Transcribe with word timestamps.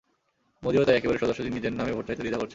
মোদিও 0.65 0.85
তাই 0.87 0.97
একেবারে 0.97 1.21
সোজাসুজি 1.21 1.49
নিজের 1.57 1.73
নামে 1.79 1.95
ভোট 1.95 2.05
চাইতে 2.07 2.23
দ্বিধা 2.25 2.37
করছেন 2.39 2.47
না। 2.47 2.49